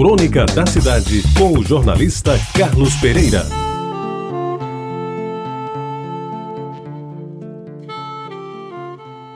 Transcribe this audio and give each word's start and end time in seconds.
Crônica 0.00 0.46
da 0.46 0.64
Cidade, 0.64 1.22
com 1.36 1.58
o 1.58 1.62
jornalista 1.62 2.32
Carlos 2.56 2.94
Pereira. 2.94 3.44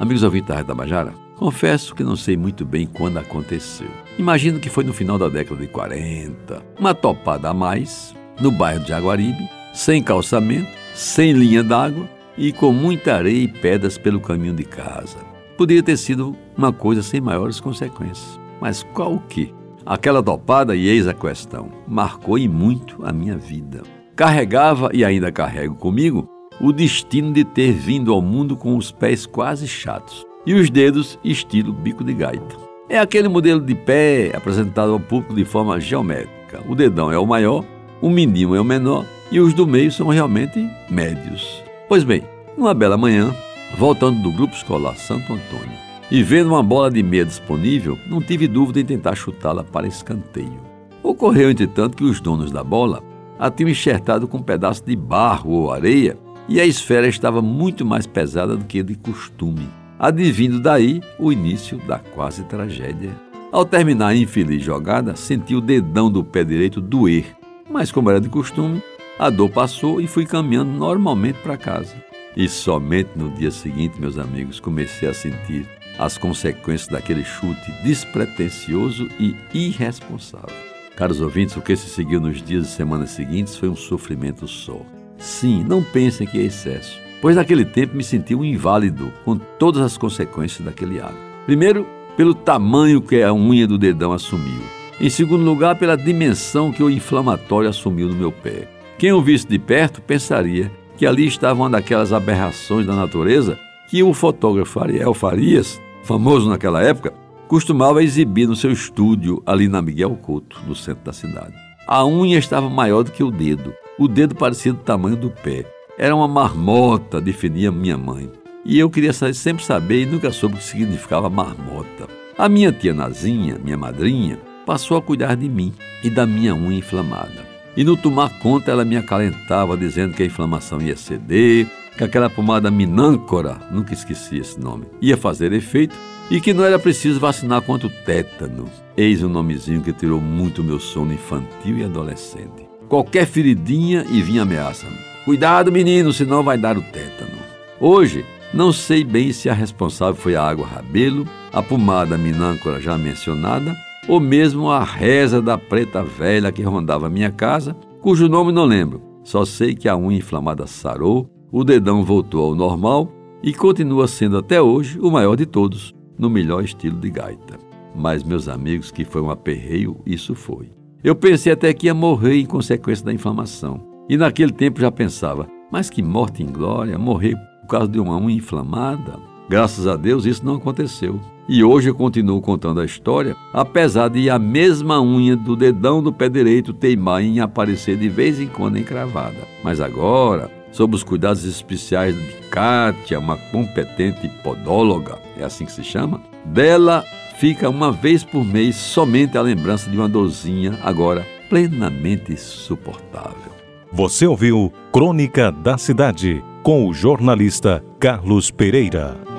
Amigos 0.00 0.22
ouvintes 0.22 0.48
da 0.48 0.54
Rádio 0.54 0.68
Tabajara, 0.68 1.12
confesso 1.36 1.94
que 1.94 2.02
não 2.02 2.16
sei 2.16 2.38
muito 2.38 2.64
bem 2.64 2.86
quando 2.86 3.18
aconteceu. 3.18 3.90
Imagino 4.18 4.58
que 4.58 4.70
foi 4.70 4.84
no 4.84 4.94
final 4.94 5.18
da 5.18 5.28
década 5.28 5.60
de 5.60 5.66
40. 5.66 6.62
Uma 6.80 6.94
topada 6.94 7.50
a 7.50 7.52
mais, 7.52 8.14
no 8.40 8.50
bairro 8.50 8.80
de 8.80 8.88
Jaguaribe, 8.88 9.46
sem 9.74 10.02
calçamento, 10.02 10.72
sem 10.94 11.32
linha 11.32 11.62
d'água 11.62 12.08
e 12.38 12.54
com 12.54 12.72
muita 12.72 13.16
areia 13.16 13.44
e 13.44 13.48
pedras 13.48 13.98
pelo 13.98 14.18
caminho 14.18 14.54
de 14.54 14.64
casa. 14.64 15.18
Poderia 15.58 15.82
ter 15.82 15.98
sido 15.98 16.34
uma 16.56 16.72
coisa 16.72 17.02
sem 17.02 17.20
maiores 17.20 17.60
consequências. 17.60 18.40
Mas 18.62 18.82
qual 18.94 19.16
o 19.16 19.20
que? 19.20 19.52
Aquela 19.86 20.22
topada, 20.22 20.74
e 20.74 20.88
eis 20.88 21.06
a 21.06 21.12
questão, 21.12 21.68
marcou 21.86 22.38
e 22.38 22.48
muito 22.48 23.04
a 23.04 23.12
minha 23.12 23.36
vida. 23.36 23.82
Carregava 24.16 24.88
e 24.94 25.04
ainda 25.04 25.30
carrego 25.30 25.74
comigo 25.74 26.26
o 26.58 26.72
destino 26.72 27.32
de 27.32 27.44
ter 27.44 27.72
vindo 27.72 28.12
ao 28.12 28.22
mundo 28.22 28.56
com 28.56 28.76
os 28.76 28.90
pés 28.90 29.26
quase 29.26 29.68
chatos 29.68 30.24
e 30.46 30.54
os 30.54 30.70
dedos 30.70 31.18
estilo 31.22 31.72
bico 31.72 32.02
de 32.02 32.14
gaita. 32.14 32.56
É 32.88 32.98
aquele 32.98 33.28
modelo 33.28 33.60
de 33.60 33.74
pé 33.74 34.32
apresentado 34.34 34.92
ao 34.92 35.00
público 35.00 35.34
de 35.34 35.44
forma 35.44 35.78
geométrica. 35.78 36.62
O 36.66 36.74
dedão 36.74 37.12
é 37.12 37.18
o 37.18 37.26
maior, 37.26 37.62
o 38.00 38.08
mindinho 38.08 38.54
é 38.54 38.60
o 38.60 38.64
menor 38.64 39.04
e 39.30 39.38
os 39.38 39.52
do 39.52 39.66
meio 39.66 39.92
são 39.92 40.08
realmente 40.08 40.66
médios. 40.88 41.62
Pois 41.88 42.04
bem, 42.04 42.22
numa 42.56 42.72
bela 42.72 42.96
manhã, 42.96 43.34
voltando 43.76 44.22
do 44.22 44.32
grupo 44.32 44.54
escolar 44.54 44.96
Santo 44.96 45.32
Antônio, 45.32 45.78
e 46.10 46.22
vendo 46.22 46.48
uma 46.48 46.62
bola 46.62 46.90
de 46.90 47.02
meia 47.02 47.24
disponível, 47.24 47.98
não 48.06 48.20
tive 48.20 48.46
dúvida 48.46 48.80
em 48.80 48.84
tentar 48.84 49.14
chutá-la 49.14 49.64
para 49.64 49.86
escanteio. 49.86 50.60
Ocorreu, 51.02 51.50
entretanto, 51.50 51.96
que 51.96 52.04
os 52.04 52.20
donos 52.20 52.50
da 52.50 52.62
bola 52.62 53.02
a 53.38 53.50
tinham 53.50 53.70
enxertado 53.70 54.28
com 54.28 54.38
um 54.38 54.42
pedaço 54.42 54.84
de 54.84 54.94
barro 54.94 55.50
ou 55.50 55.72
areia 55.72 56.16
e 56.48 56.60
a 56.60 56.66
esfera 56.66 57.08
estava 57.08 57.40
muito 57.40 57.84
mais 57.84 58.06
pesada 58.06 58.56
do 58.56 58.64
que 58.64 58.82
de 58.82 58.94
costume, 58.94 59.68
advindo 59.98 60.60
daí 60.60 61.00
o 61.18 61.32
início 61.32 61.78
da 61.86 61.98
quase 61.98 62.44
tragédia. 62.44 63.10
Ao 63.50 63.64
terminar 63.64 64.08
a 64.08 64.16
infeliz 64.16 64.62
jogada, 64.62 65.16
senti 65.16 65.54
o 65.54 65.60
dedão 65.60 66.10
do 66.10 66.24
pé 66.24 66.44
direito 66.44 66.80
doer, 66.80 67.24
mas 67.70 67.90
como 67.90 68.10
era 68.10 68.20
de 68.20 68.28
costume, 68.28 68.82
a 69.18 69.30
dor 69.30 69.48
passou 69.48 70.00
e 70.00 70.06
fui 70.06 70.26
caminhando 70.26 70.72
normalmente 70.72 71.38
para 71.38 71.56
casa. 71.56 71.94
E 72.36 72.48
somente 72.48 73.10
no 73.14 73.30
dia 73.30 73.50
seguinte, 73.50 74.00
meus 74.00 74.18
amigos, 74.18 74.58
comecei 74.58 75.08
a 75.08 75.14
sentir 75.14 75.66
as 75.98 76.18
consequências 76.18 76.88
daquele 76.88 77.24
chute 77.24 77.72
despretensioso 77.82 79.08
e 79.18 79.34
irresponsável. 79.52 80.54
Caros 80.96 81.20
ouvintes, 81.20 81.56
o 81.56 81.60
que 81.60 81.74
se 81.74 81.88
seguiu 81.88 82.20
nos 82.20 82.40
dias 82.40 82.66
e 82.66 82.70
semanas 82.70 83.10
seguintes 83.10 83.56
foi 83.56 83.68
um 83.68 83.76
sofrimento 83.76 84.46
só. 84.46 84.80
Sim, 85.18 85.64
não 85.68 85.82
pensem 85.82 86.26
que 86.26 86.38
é 86.38 86.42
excesso, 86.42 87.00
pois 87.20 87.36
naquele 87.36 87.64
tempo 87.64 87.96
me 87.96 88.04
senti 88.04 88.34
um 88.34 88.44
inválido 88.44 89.12
com 89.24 89.36
todas 89.36 89.82
as 89.82 89.96
consequências 89.96 90.64
daquele 90.64 91.00
ato. 91.00 91.16
Primeiro, 91.46 91.86
pelo 92.16 92.34
tamanho 92.34 93.02
que 93.02 93.22
a 93.22 93.34
unha 93.34 93.66
do 93.66 93.76
dedão 93.76 94.12
assumiu. 94.12 94.62
Em 95.00 95.10
segundo 95.10 95.44
lugar, 95.44 95.76
pela 95.76 95.96
dimensão 95.96 96.70
que 96.70 96.82
o 96.82 96.90
inflamatório 96.90 97.68
assumiu 97.68 98.08
no 98.08 98.14
meu 98.14 98.30
pé. 98.30 98.68
Quem 98.96 99.12
o 99.12 99.20
visse 99.20 99.46
de 99.46 99.58
perto 99.58 100.00
pensaria 100.00 100.70
que 100.96 101.04
ali 101.04 101.26
estava 101.26 101.60
uma 101.60 101.70
daquelas 101.70 102.12
aberrações 102.12 102.86
da 102.86 102.94
natureza 102.94 103.58
que 103.88 104.02
o 104.02 104.14
fotógrafo 104.14 104.80
Ariel 104.80 105.12
Farias 105.12 105.80
famoso 106.04 106.48
naquela 106.48 106.82
época, 106.82 107.12
costumava 107.48 108.02
exibir 108.02 108.46
no 108.46 108.54
seu 108.54 108.70
estúdio 108.70 109.42
ali 109.44 109.68
na 109.68 109.82
Miguel 109.82 110.16
Couto, 110.16 110.58
no 110.66 110.74
centro 110.74 111.04
da 111.04 111.12
cidade. 111.12 111.54
A 111.86 112.04
unha 112.04 112.38
estava 112.38 112.68
maior 112.68 113.02
do 113.02 113.10
que 113.10 113.22
o 113.22 113.30
dedo. 113.30 113.74
O 113.98 114.06
dedo 114.08 114.34
parecia 114.34 114.72
do 114.72 114.78
tamanho 114.78 115.16
do 115.16 115.30
pé. 115.30 115.64
Era 115.98 116.14
uma 116.14 116.28
marmota, 116.28 117.20
definia 117.20 117.70
minha 117.70 117.96
mãe. 117.96 118.30
E 118.64 118.78
eu 118.78 118.88
queria 118.88 119.12
sempre 119.12 119.62
saber 119.62 120.02
e 120.02 120.06
nunca 120.06 120.32
soube 120.32 120.54
o 120.54 120.58
que 120.58 120.64
significava 120.64 121.28
marmota. 121.28 122.08
A 122.36 122.48
minha 122.48 122.72
tia 122.72 122.94
Nazinha, 122.94 123.58
minha 123.62 123.76
madrinha, 123.76 124.38
passou 124.66 124.96
a 124.96 125.02
cuidar 125.02 125.36
de 125.36 125.48
mim 125.48 125.72
e 126.02 126.10
da 126.10 126.26
minha 126.26 126.54
unha 126.54 126.78
inflamada. 126.78 127.46
E 127.76 127.84
no 127.84 127.96
tomar 127.96 128.38
conta, 128.38 128.70
ela 128.70 128.84
me 128.84 128.96
acalentava, 128.96 129.76
dizendo 129.76 130.14
que 130.14 130.22
a 130.22 130.26
inflamação 130.26 130.80
ia 130.80 130.96
ceder, 130.96 131.66
que 131.96 132.04
aquela 132.04 132.28
pomada 132.28 132.70
minâncora, 132.70 133.58
nunca 133.70 133.94
esqueci 133.94 134.38
esse 134.38 134.60
nome, 134.60 134.86
ia 135.00 135.16
fazer 135.16 135.52
efeito 135.52 135.94
e 136.30 136.40
que 136.40 136.54
não 136.54 136.64
era 136.64 136.78
preciso 136.78 137.20
vacinar 137.20 137.62
contra 137.62 137.86
o 137.86 137.90
tétano. 137.90 138.64
Eis 138.96 139.22
um 139.22 139.28
nomezinho 139.28 139.82
que 139.82 139.92
tirou 139.92 140.20
muito 140.20 140.64
meu 140.64 140.80
sono 140.80 141.12
infantil 141.12 141.78
e 141.78 141.84
adolescente. 141.84 142.68
Qualquer 142.88 143.26
feridinha 143.26 144.04
e 144.10 144.22
vinha 144.22 144.42
ameaça-me. 144.42 144.96
Cuidado, 145.24 145.72
menino, 145.72 146.12
senão 146.12 146.42
vai 146.42 146.58
dar 146.58 146.76
o 146.76 146.82
tétano. 146.82 147.38
Hoje, 147.80 148.24
não 148.52 148.72
sei 148.72 149.02
bem 149.02 149.32
se 149.32 149.48
a 149.48 149.54
responsável 149.54 150.14
foi 150.14 150.36
a 150.36 150.42
água 150.42 150.66
rabelo, 150.66 151.26
a 151.52 151.62
pomada 151.62 152.16
minâncora 152.16 152.80
já 152.80 152.96
mencionada, 152.96 153.74
ou 154.06 154.20
mesmo 154.20 154.70
a 154.70 154.84
reza 154.84 155.40
da 155.40 155.56
preta 155.56 156.02
velha 156.02 156.52
que 156.52 156.62
rondava 156.62 157.08
minha 157.08 157.30
casa, 157.30 157.74
cujo 158.00 158.28
nome 158.28 158.52
não 158.52 158.64
lembro. 158.64 159.02
Só 159.24 159.44
sei 159.44 159.74
que 159.74 159.88
a 159.88 159.96
unha 159.96 160.18
inflamada 160.18 160.66
sarou 160.66 161.33
o 161.56 161.62
dedão 161.62 162.02
voltou 162.02 162.46
ao 162.46 162.54
normal 162.56 163.08
e 163.40 163.54
continua 163.54 164.08
sendo 164.08 164.36
até 164.38 164.60
hoje 164.60 164.98
o 164.98 165.08
maior 165.08 165.36
de 165.36 165.46
todos, 165.46 165.94
no 166.18 166.28
melhor 166.28 166.64
estilo 166.64 166.98
de 166.98 167.08
gaita. 167.08 167.56
Mas, 167.94 168.24
meus 168.24 168.48
amigos, 168.48 168.90
que 168.90 169.04
foi 169.04 169.22
um 169.22 169.30
aperreio, 169.30 170.00
isso 170.04 170.34
foi. 170.34 170.72
Eu 171.04 171.14
pensei 171.14 171.52
até 171.52 171.72
que 171.72 171.86
ia 171.86 171.94
morrer 171.94 172.40
em 172.40 172.44
consequência 172.44 173.04
da 173.04 173.12
inflamação. 173.12 173.80
E 174.08 174.16
naquele 174.16 174.50
tempo 174.50 174.80
já 174.80 174.90
pensava, 174.90 175.46
mas 175.70 175.88
que 175.88 176.02
morte 176.02 176.42
em 176.42 176.46
glória, 176.46 176.98
morrer 176.98 177.36
por 177.60 177.68
causa 177.68 177.86
de 177.86 178.00
uma 178.00 178.18
unha 178.18 178.34
inflamada. 178.34 179.16
Graças 179.48 179.86
a 179.86 179.94
Deus 179.94 180.26
isso 180.26 180.44
não 180.44 180.56
aconteceu. 180.56 181.20
E 181.48 181.62
hoje 181.62 181.88
eu 181.88 181.94
continuo 181.94 182.40
contando 182.40 182.80
a 182.80 182.84
história, 182.84 183.36
apesar 183.52 184.08
de 184.08 184.28
a 184.28 184.40
mesma 184.40 185.00
unha 185.00 185.36
do 185.36 185.54
dedão 185.54 186.02
do 186.02 186.12
pé 186.12 186.28
direito 186.28 186.72
teimar 186.72 187.22
em 187.22 187.38
aparecer 187.38 187.96
de 187.96 188.08
vez 188.08 188.40
em 188.40 188.48
quando 188.48 188.76
encravada. 188.76 189.46
Mas 189.62 189.80
agora, 189.80 190.50
sob 190.74 190.96
os 190.96 191.04
cuidados 191.04 191.44
especiais 191.44 192.14
de 192.14 192.32
Kátia, 192.50 193.18
uma 193.18 193.36
competente 193.36 194.28
podóloga, 194.42 195.18
é 195.38 195.44
assim 195.44 195.64
que 195.64 195.72
se 195.72 195.84
chama, 195.84 196.20
dela 196.44 197.04
fica 197.38 197.68
uma 197.70 197.92
vez 197.92 198.24
por 198.24 198.44
mês 198.44 198.76
somente 198.76 199.38
a 199.38 199.42
lembrança 199.42 199.88
de 199.88 199.96
uma 199.96 200.08
dorzinha, 200.08 200.78
agora 200.82 201.24
plenamente 201.48 202.36
suportável. 202.36 203.52
Você 203.92 204.26
ouviu 204.26 204.72
Crônica 204.92 205.52
da 205.52 205.78
Cidade, 205.78 206.42
com 206.64 206.88
o 206.88 206.92
jornalista 206.92 207.84
Carlos 208.00 208.50
Pereira. 208.50 209.33